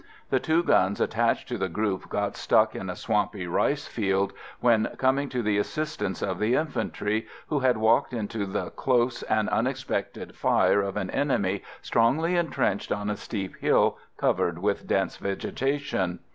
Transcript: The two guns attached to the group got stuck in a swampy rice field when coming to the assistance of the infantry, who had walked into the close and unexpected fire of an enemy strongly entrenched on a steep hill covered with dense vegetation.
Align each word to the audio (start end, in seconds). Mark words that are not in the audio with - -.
The 0.31 0.39
two 0.39 0.63
guns 0.63 0.99
attached 0.99 1.47
to 1.49 1.59
the 1.59 1.69
group 1.69 2.09
got 2.09 2.35
stuck 2.35 2.73
in 2.75 2.89
a 2.89 2.95
swampy 2.95 3.45
rice 3.45 3.85
field 3.85 4.33
when 4.59 4.87
coming 4.97 5.29
to 5.29 5.43
the 5.43 5.59
assistance 5.59 6.23
of 6.23 6.39
the 6.39 6.55
infantry, 6.55 7.27
who 7.49 7.59
had 7.59 7.77
walked 7.77 8.11
into 8.11 8.47
the 8.47 8.71
close 8.71 9.21
and 9.21 9.47
unexpected 9.49 10.33
fire 10.35 10.81
of 10.81 10.97
an 10.97 11.11
enemy 11.11 11.61
strongly 11.83 12.35
entrenched 12.35 12.91
on 12.91 13.11
a 13.11 13.15
steep 13.15 13.57
hill 13.57 13.99
covered 14.17 14.57
with 14.57 14.87
dense 14.87 15.17
vegetation. 15.17 16.17